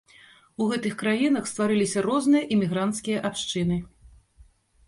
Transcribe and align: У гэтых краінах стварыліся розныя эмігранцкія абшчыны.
У 0.63 0.69
гэтых 0.69 0.95
краінах 1.01 1.43
стварыліся 1.51 1.99
розныя 2.07 2.43
эмігранцкія 2.57 3.23
абшчыны. 3.31 3.77